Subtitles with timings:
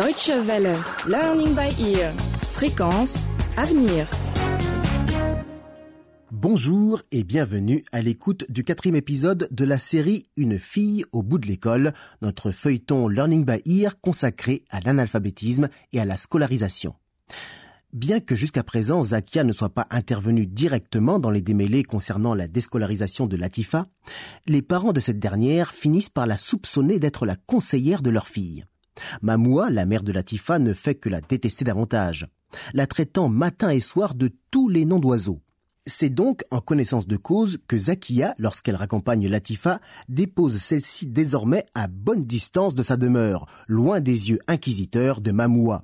[0.00, 0.78] Deutsche Welle.
[1.06, 2.14] Learning by ear.
[2.50, 3.26] Fréquence.
[3.58, 4.08] Avenir.
[6.30, 11.36] Bonjour et bienvenue à l'écoute du quatrième épisode de la série Une fille au bout
[11.36, 11.92] de l'école,
[12.22, 16.94] notre feuilleton Learning by Ear consacré à l'analphabétisme et à la scolarisation.
[17.92, 22.48] Bien que jusqu'à présent Zakia ne soit pas intervenue directement dans les démêlés concernant la
[22.48, 23.86] déscolarisation de Latifa,
[24.46, 28.64] les parents de cette dernière finissent par la soupçonner d'être la conseillère de leur fille.
[29.22, 32.28] Mamoua, la mère de Latifa, ne fait que la détester davantage,
[32.74, 35.40] la traitant matin et soir de tous les noms d'oiseaux.
[35.86, 41.88] C'est donc en connaissance de cause que Zakia, lorsqu'elle raccompagne Latifa, dépose celle-ci désormais à
[41.88, 45.82] bonne distance de sa demeure, loin des yeux inquisiteurs de Mamoua.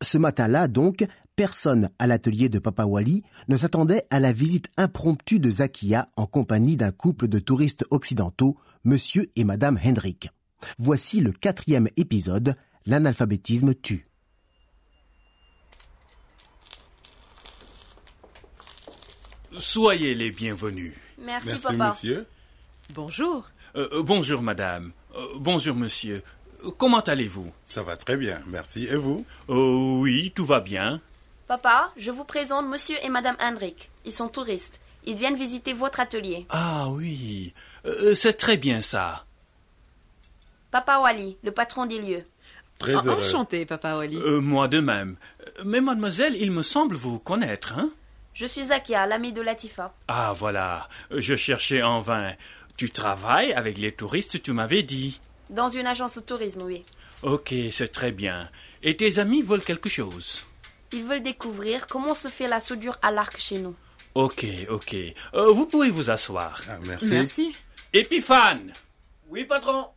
[0.00, 1.04] Ce matin-là, donc,
[1.36, 6.26] personne à l'atelier de Papa Wali ne s'attendait à la visite impromptue de Zakia en
[6.26, 10.30] compagnie d'un couple de touristes occidentaux, monsieur et madame Hendrik.
[10.78, 12.54] Voici le quatrième épisode,
[12.86, 14.06] l'analphabétisme tue.
[19.58, 20.94] Soyez les bienvenus.
[21.18, 21.88] Merci, Merci, papa.
[21.88, 22.26] monsieur.
[22.92, 23.48] Bonjour.
[23.76, 24.92] Euh, euh, bonjour madame.
[25.16, 26.22] Euh, bonjour monsieur.
[26.78, 27.52] Comment allez-vous?
[27.64, 28.84] Ça va très bien, merci.
[28.86, 29.24] Et vous?
[29.48, 31.00] Oh oui, tout va bien.
[31.46, 33.90] Papa, je vous présente monsieur et madame Hendrik.
[34.04, 34.80] Ils sont touristes.
[35.06, 36.46] Ils viennent visiter votre atelier.
[36.48, 37.52] Ah oui,
[37.84, 39.26] Euh, c'est très bien ça.
[40.74, 42.24] Papa Wali, le patron des lieux.
[42.80, 43.20] Très heureux.
[43.20, 44.16] Enchanté, Papa Wally.
[44.16, 45.14] Euh, moi de même.
[45.64, 47.90] Mais mademoiselle, il me semble vous connaître, hein?
[48.32, 49.94] Je suis Zakia, l'amie de Latifa.
[50.08, 52.32] Ah voilà, je cherchais en vain.
[52.76, 55.20] Tu travailles avec les touristes, tu m'avais dit.
[55.48, 56.82] Dans une agence de tourisme, oui.
[57.22, 58.50] Ok, c'est très bien.
[58.82, 60.44] Et tes amis veulent quelque chose?
[60.90, 63.76] Ils veulent découvrir comment se fait la soudure à l'arc chez nous.
[64.16, 64.96] Ok, ok.
[65.34, 66.60] Euh, vous pouvez vous asseoir.
[66.68, 67.10] Ah, merci.
[67.10, 67.52] Merci.
[67.92, 68.72] Épiphane
[69.28, 69.93] Oui, patron.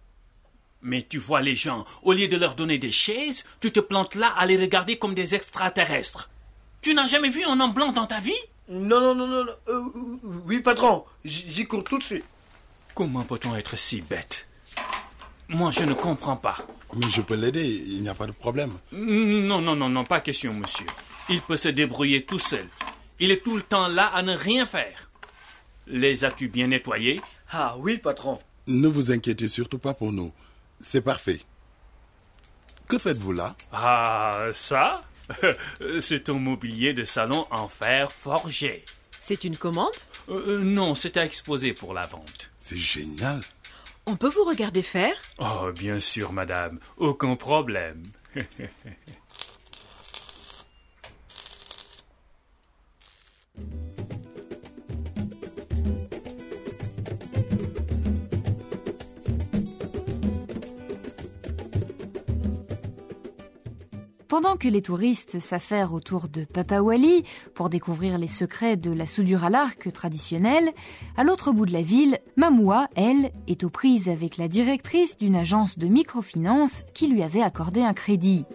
[0.82, 4.16] Mais tu vois les gens, au lieu de leur donner des chaises, tu te plantes
[4.16, 6.30] là à les regarder comme des extraterrestres.
[6.82, 8.32] Tu n'as jamais vu un homme blanc dans ta vie?
[8.70, 9.46] Non, non, non, non.
[9.46, 9.52] non.
[9.68, 11.04] Euh, euh, oui, patron.
[11.26, 12.26] J'y cours tout de suite.
[12.94, 14.48] Comment peut-on être si bête?
[15.50, 16.58] Moi, je ne comprends pas.
[16.96, 18.78] Mais je peux l'aider, il n'y a pas de problème.
[18.92, 20.88] Non, non, non, non, pas question, monsieur.
[21.30, 22.68] Il peut se débrouiller tout seul.
[23.20, 25.10] Il est tout le temps là à ne rien faire.
[25.88, 27.22] Les as-tu bien nettoyés?
[27.52, 28.40] Ah oui, patron.
[28.68, 30.34] Ne vous inquiétez surtout pas pour nous.
[30.80, 31.40] C'est parfait.
[32.88, 33.56] Que faites-vous là?
[33.72, 34.92] Ah, ça
[36.00, 38.86] C'est un mobilier de salon en fer forgé.
[39.20, 39.92] C'est une commande?
[40.30, 42.52] Euh, euh, non, c'est à exposer pour la vente.
[42.60, 43.42] C'est génial.
[44.06, 45.16] On peut vous regarder faire?
[45.40, 46.80] Oh, bien sûr, madame.
[46.96, 48.04] Aucun problème.
[64.58, 67.24] que les touristes s'affairent autour de Papa Wali
[67.54, 70.72] pour découvrir les secrets de la soudure à l'arc traditionnelle,
[71.16, 75.36] à l'autre bout de la ville, Mamoua, elle, est aux prises avec la directrice d'une
[75.36, 78.46] agence de microfinance qui lui avait accordé un crédit.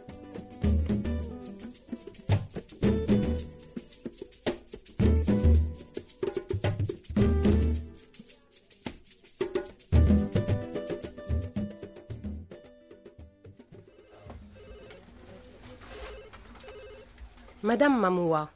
[17.64, 18.50] Madame Mamoua,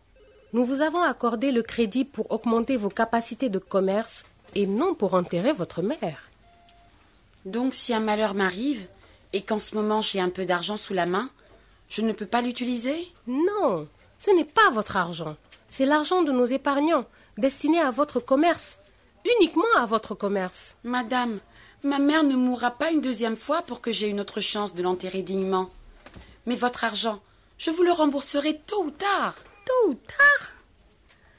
[0.52, 4.24] nous vous avons accordé le crédit pour augmenter vos capacités de commerce
[4.56, 6.28] et non pour enterrer votre mère.
[7.44, 8.88] Donc si un malheur m'arrive
[9.32, 11.30] et qu'en ce moment j'ai un peu d'argent sous la main,
[11.88, 12.96] je ne peux pas l'utiliser?
[13.28, 13.86] Non,
[14.18, 15.36] ce n'est pas votre argent.
[15.68, 17.06] C'est l'argent de nos épargnants,
[17.38, 18.76] destiné à votre commerce,
[19.38, 20.74] uniquement à votre commerce.
[20.82, 21.38] Madame,
[21.84, 24.82] ma mère ne mourra pas une deuxième fois pour que j'aie une autre chance de
[24.82, 25.70] l'enterrer dignement.
[26.44, 27.20] Mais votre argent,
[27.58, 29.34] je vous le rembourserai tôt ou tard.
[29.64, 30.52] Tôt ou tard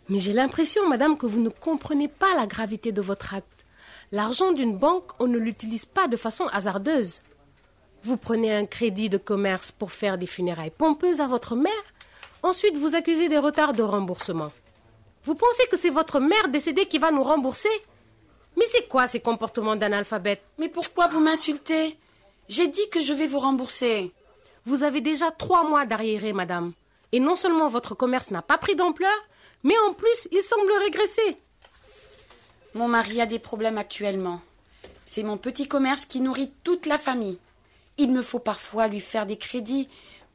[0.10, 3.66] Mais j'ai l'impression, madame, que vous ne comprenez pas la gravité de votre acte.
[4.12, 7.22] L'argent d'une banque, on ne l'utilise pas de façon hasardeuse.
[8.04, 11.74] Vous prenez un crédit de commerce pour faire des funérailles pompeuses à votre mère,
[12.42, 14.50] ensuite vous accusez des retards de remboursement.
[15.24, 17.70] Vous pensez que c'est votre mère décédée qui va nous rembourser
[18.56, 20.42] Mais c'est quoi ces comportements d'analphabète?
[20.58, 21.98] Mais pourquoi vous m'insultez?
[22.48, 24.14] J'ai dit que je vais vous rembourser.
[24.68, 26.74] Vous avez déjà trois mois d'arriéré, madame.
[27.14, 29.18] Et non seulement votre commerce n'a pas pris d'ampleur,
[29.64, 31.38] mais en plus, il semble régresser.
[32.74, 34.42] Mon mari a des problèmes actuellement.
[35.06, 37.40] C'est mon petit commerce qui nourrit toute la famille.
[37.98, 39.88] Il me faut parfois lui faire des crédits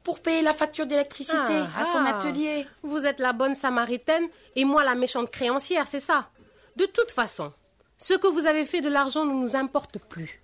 [0.02, 1.37] pour payer la facture d'électricité
[1.76, 2.17] Ah, à son ah.
[2.17, 2.67] atelier.
[2.82, 4.26] Vous êtes la bonne samaritaine
[4.56, 6.31] et moi la méchante créancière, c'est ça
[6.76, 7.52] De toute façon,
[7.99, 10.42] ce que vous avez fait de l'argent ne nous importe plus.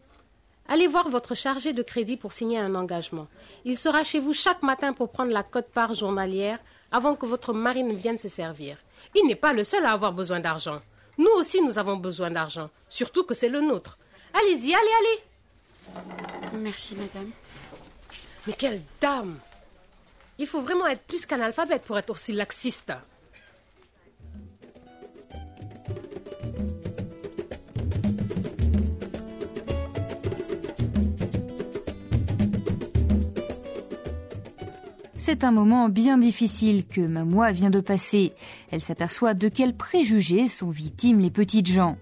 [0.69, 3.27] Allez voir votre chargé de crédit pour signer un engagement.
[3.65, 6.59] Il sera chez vous chaque matin pour prendre la cote-part journalière
[6.93, 8.77] avant que votre mari ne vienne se servir.
[9.15, 10.83] Il n'est pas le seul à avoir besoin d'argent.
[11.17, 13.99] Nous aussi, nous avons besoin d'argent, surtout que c'est le nôtre.
[14.35, 16.03] Allez-y, allez, allez.
[16.59, 17.31] Merci, madame.
[18.47, 19.39] Mais quelle dame
[20.39, 22.93] Il faut vraiment être plus qu'analphabète pour être aussi laxiste.
[35.21, 38.33] C'est un moment bien difficile que Mamoua vient de passer.
[38.71, 41.99] Elle s'aperçoit de quels préjugés sont victimes les petites gens.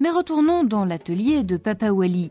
[0.00, 2.30] Mais retournons dans l'atelier de Papa Wally.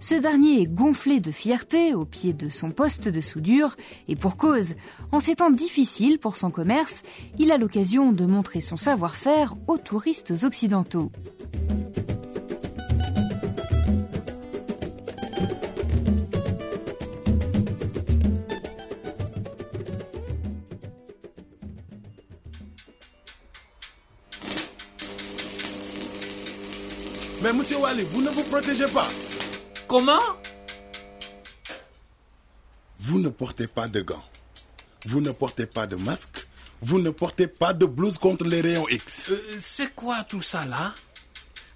[0.00, 3.76] Ce dernier est gonflé de fierté au pied de son poste de soudure,
[4.08, 4.76] et pour cause.
[5.12, 7.02] En ces temps difficiles pour son commerce,
[7.38, 11.12] il a l'occasion de montrer son savoir-faire aux touristes occidentaux.
[28.04, 29.08] Vous ne vous protégez pas.
[29.88, 30.20] Comment?
[32.98, 34.24] Vous ne portez pas de gants.
[35.06, 36.46] Vous ne portez pas de masque.
[36.82, 39.30] Vous ne portez pas de blouse contre les rayons X.
[39.30, 40.94] Euh, C'est quoi tout ça là?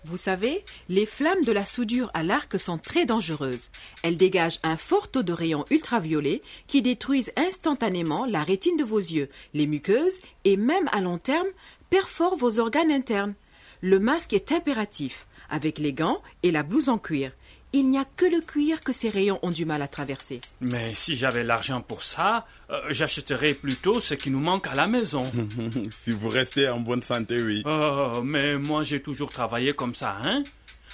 [0.05, 3.69] Vous savez, les flammes de la soudure à l'arc sont très dangereuses.
[4.03, 8.99] Elles dégagent un fort taux de rayons ultraviolets qui détruisent instantanément la rétine de vos
[8.99, 11.49] yeux, les muqueuses et même à long terme
[11.91, 13.35] perforent vos organes internes.
[13.83, 17.33] Le masque est impératif, avec les gants et la blouse en cuir.
[17.73, 20.43] Il n'y a que le cuir que ces rayons ont du mal à traverser.
[20.61, 24.87] Mais si j'avais l'argent pour ça, euh, j'achèterais plutôt ce qui nous manque à la
[24.87, 25.23] maison.
[25.91, 27.63] si vous restez en bonne santé, oui.
[27.65, 30.43] Oh, mais moi j'ai toujours travaillé comme ça, hein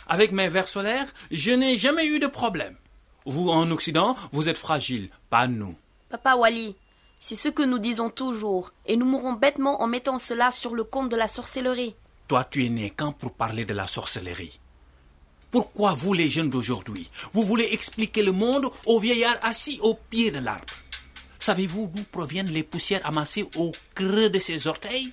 [0.06, 2.76] Avec mes verres solaires, je n'ai jamais eu de problème.
[3.24, 5.76] Vous, en Occident, vous êtes fragile, pas nous.
[6.08, 6.76] Papa Wally,
[7.18, 10.84] c'est ce que nous disons toujours, et nous mourrons bêtement en mettant cela sur le
[10.84, 11.96] compte de la sorcellerie.
[12.28, 14.58] Toi, tu es né quand pour parler de la sorcellerie?
[15.52, 20.32] Pourquoi vous, les jeunes d'aujourd'hui, vous voulez expliquer le monde aux vieillards assis au pied
[20.32, 20.74] de l'arbre?
[21.38, 25.12] Savez-vous d'où proviennent les poussières amassées au creux de ses orteils?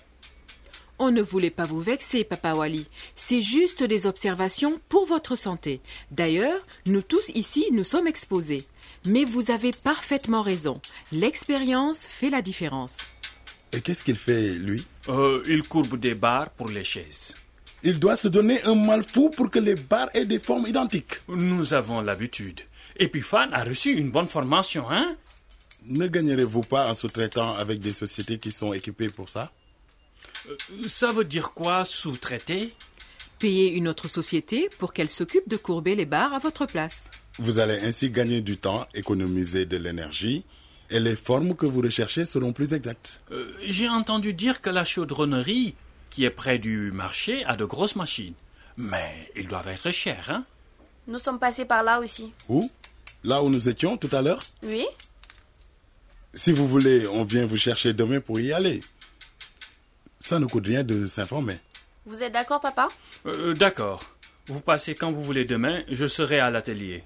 [0.98, 2.88] On ne voulait pas vous vexer, Papa Wally.
[3.16, 5.82] C'est juste des observations pour votre santé.
[6.10, 8.66] D'ailleurs, nous tous ici, nous sommes exposés.
[9.06, 10.82] Mais vous avez parfaitement raison.
[11.12, 12.98] L'expérience fait la différence.
[13.72, 14.86] Et qu'est-ce qu'il fait, lui?
[15.10, 17.36] Euh, Il courbe des barres pour les chaises.
[17.84, 21.22] Il doit se donner un mal fou pour que les barres aient des formes identiques.
[21.28, 22.62] Nous avons l'habitude.
[22.98, 25.16] Epiphane a reçu une bonne formation, hein?
[25.86, 29.52] Ne gagnerez-vous pas en sous-traitant avec des sociétés qui sont équipées pour ça?
[30.50, 30.56] Euh,
[30.88, 32.74] Ça veut dire quoi, sous-traiter?
[33.40, 37.10] Payez une autre société pour qu'elle s'occupe de courber les barres à votre place.
[37.40, 40.46] Vous allez ainsi gagner du temps, économiser de l'énergie,
[40.90, 43.22] et les formes que vous recherchez seront plus exactes.
[43.32, 45.76] Euh, J'ai entendu dire que la chaudronnerie,
[46.10, 48.36] qui est près du marché, a de grosses machines.
[48.78, 50.46] Mais ils doivent être chers, hein
[51.08, 52.34] Nous sommes passés par là aussi.
[52.50, 52.70] Où?
[53.24, 54.44] Là où nous étions tout à l'heure?
[54.64, 54.86] Oui
[56.34, 58.84] Si vous voulez, on vient vous chercher demain pour y aller.
[60.20, 61.58] Ça ne coûte rien de s'informer.
[62.06, 62.88] Vous êtes d'accord, papa?
[63.26, 64.04] Euh, D'accord.
[64.48, 67.04] Vous passez quand vous voulez demain, je serai à l'atelier.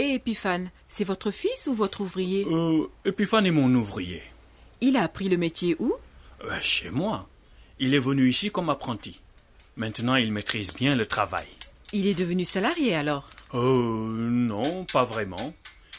[0.00, 2.46] Et Epiphane, c'est votre fils ou votre ouvrier?
[2.50, 4.22] Euh, Epiphane est mon ouvrier.
[4.80, 5.92] Il a appris le métier où?
[6.42, 7.28] Euh, chez moi.
[7.78, 9.20] Il est venu ici comme apprenti.
[9.76, 11.44] Maintenant, il maîtrise bien le travail.
[11.92, 13.28] Il est devenu salarié alors?
[13.52, 15.52] Euh, non, pas vraiment.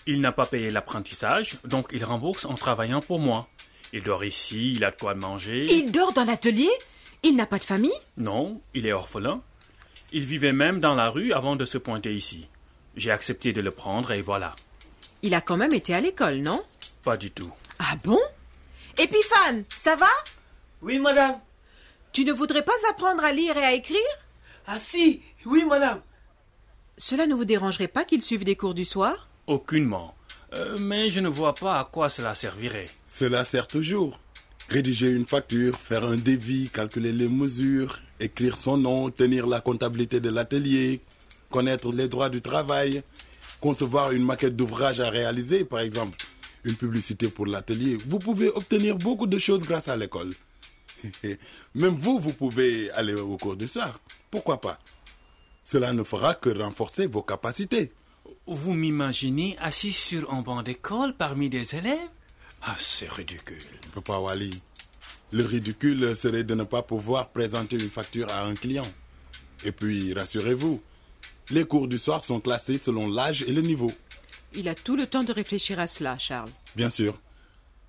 [0.07, 3.49] Il n'a pas payé l'apprentissage, donc il rembourse en travaillant pour moi.
[3.93, 5.61] Il dort ici, il a de quoi manger.
[5.71, 6.71] Il dort dans l'atelier?
[7.21, 7.91] Il n'a pas de famille?
[8.17, 9.43] Non, il est orphelin.
[10.11, 12.47] Il vivait même dans la rue avant de se pointer ici.
[12.95, 14.55] J'ai accepté de le prendre et voilà.
[15.21, 16.63] Il a quand même été à l'école, non?
[17.03, 17.51] Pas du tout.
[17.79, 18.19] Ah bon?
[18.97, 20.09] Epiphane, ça va?
[20.81, 21.39] Oui, madame.
[22.11, 23.99] Tu ne voudrais pas apprendre à lire et à écrire?
[24.67, 26.01] Ah si, oui, madame.
[26.97, 29.29] Cela ne vous dérangerait pas qu'il suive des cours du soir?
[29.47, 30.15] Aucunement.
[30.53, 32.89] Euh, mais je ne vois pas à quoi cela servirait.
[33.07, 34.19] Cela sert toujours.
[34.69, 40.19] Rédiger une facture, faire un devis, calculer les mesures, écrire son nom, tenir la comptabilité
[40.19, 41.01] de l'atelier,
[41.51, 43.03] connaître les droits du travail,
[43.59, 46.17] concevoir une maquette d'ouvrage à réaliser, par exemple,
[46.63, 47.97] une publicité pour l'atelier.
[48.07, 50.33] Vous pouvez obtenir beaucoup de choses grâce à l'école.
[51.75, 53.99] Même vous, vous pouvez aller au cours du soir.
[54.31, 54.79] Pourquoi pas?
[55.63, 57.91] Cela ne fera que renforcer vos capacités.
[58.47, 62.09] Vous m'imaginez assis sur un banc d'école parmi des élèves?
[62.63, 63.57] Ah, c'est ridicule.
[63.93, 64.61] Papa Wally,
[65.31, 68.87] le ridicule serait de ne pas pouvoir présenter une facture à un client.
[69.63, 70.81] Et puis, rassurez-vous,
[71.49, 73.91] Les cours du soir sont classés selon l'âge et le niveau.
[74.53, 76.49] Il a tout le temps de réfléchir à cela, Charles.
[76.75, 77.19] Bien sûr.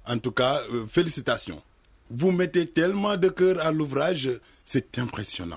[0.06, 1.62] En tout cas, euh, félicitations.
[2.11, 4.30] Vous mettez tellement de cœur à l'ouvrage,
[4.64, 5.56] c'est impressionnant.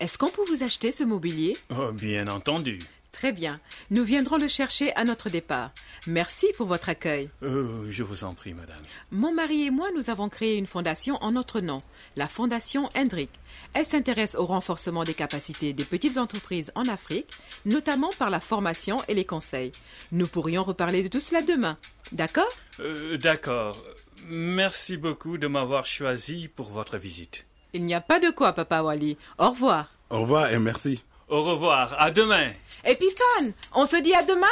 [0.00, 1.56] Est-ce qu'on peut vous acheter ce mobilier?
[1.70, 2.78] Oh, bien entendu.
[3.24, 3.58] Très bien.
[3.90, 5.70] Nous viendrons le chercher à notre départ.
[6.06, 7.30] Merci pour votre accueil.
[7.42, 8.82] Euh, je vous en prie, madame.
[9.12, 11.78] Mon mari et moi, nous avons créé une fondation en notre nom,
[12.16, 13.30] la Fondation Hendrik.
[13.72, 17.30] Elle s'intéresse au renforcement des capacités des petites entreprises en Afrique,
[17.64, 19.72] notamment par la formation et les conseils.
[20.12, 21.78] Nous pourrions reparler de tout cela demain.
[22.12, 22.52] D'accord?
[22.80, 23.82] Euh, D'accord.
[24.28, 27.46] Merci beaucoup de m'avoir choisi pour votre visite.
[27.72, 29.16] Il n'y a pas de quoi, Papa Wally.
[29.38, 29.90] Au revoir.
[30.10, 31.02] Au revoir et merci.
[31.28, 32.48] Au revoir, à demain.
[32.84, 34.46] Fan, on se dit à demain?